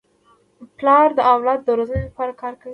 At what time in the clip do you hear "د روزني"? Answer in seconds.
1.63-2.01